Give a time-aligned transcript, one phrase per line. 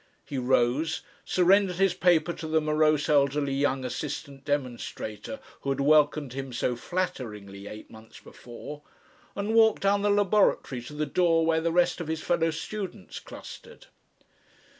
[0.25, 6.33] He rose, surrendered his paper to the morose elderly young assistant demonstrator who had welcomed
[6.33, 8.81] him so flatteringly eight months before,
[9.35, 13.19] and walked down the laboratory to the door where the rest of his fellow students
[13.19, 13.85] clustered.